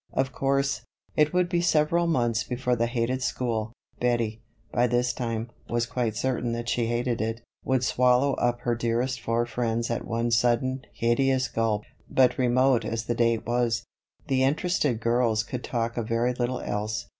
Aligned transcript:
Of 0.13 0.31
course, 0.31 0.81
it 1.15 1.31
would 1.31 1.47
be 1.47 1.61
several 1.61 2.07
months 2.07 2.43
before 2.43 2.75
the 2.75 2.87
hated 2.87 3.21
school 3.21 3.71
Bettie, 3.99 4.41
by 4.71 4.87
this 4.87 5.13
time, 5.13 5.51
was 5.69 5.85
quite 5.85 6.15
certain 6.15 6.53
that 6.53 6.67
she 6.69 6.87
hated 6.87 7.21
it 7.21 7.41
would 7.63 7.83
swallow 7.83 8.33
up 8.33 8.61
her 8.61 8.73
dearest 8.73 9.21
four 9.21 9.45
friends 9.45 9.91
at 9.91 10.07
one 10.07 10.31
sudden, 10.31 10.81
hideous 10.91 11.47
gulp; 11.47 11.83
but 12.09 12.35
remote 12.39 12.83
as 12.83 13.05
the 13.05 13.13
date 13.13 13.45
was, 13.45 13.83
the 14.25 14.41
interested 14.41 14.99
girls 15.01 15.43
could 15.43 15.63
talk 15.63 15.97
of 15.97 16.07
very 16.07 16.33
little 16.33 16.61
else. 16.61 17.05